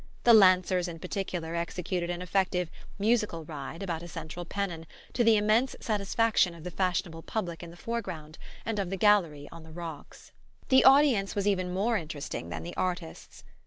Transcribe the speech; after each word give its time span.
The 0.23 0.33
lancers, 0.33 0.87
in 0.87 0.97
particular, 0.97 1.53
executed 1.53 2.09
an 2.09 2.23
effective 2.23 2.71
"musical 2.97 3.45
ride" 3.45 3.83
about 3.83 4.01
a 4.01 4.07
central 4.07 4.45
pennon, 4.45 4.87
to 5.13 5.23
the 5.23 5.37
immense 5.37 5.75
satisfaction 5.79 6.55
of 6.55 6.63
the 6.63 6.71
fashionable 6.71 7.21
public 7.21 7.61
in 7.61 7.69
the 7.69 7.77
foreground 7.77 8.39
and 8.65 8.79
of 8.79 8.89
the 8.89 8.97
gallery 8.97 9.47
on 9.51 9.61
the 9.61 9.69
rocks. 9.71 10.31
The 10.69 10.83
audience 10.85 11.35
was 11.35 11.45
even 11.47 11.71
more 11.71 11.97
interesting 11.97 12.49
than 12.49 12.63
the 12.63 12.75
artists. 12.75 13.43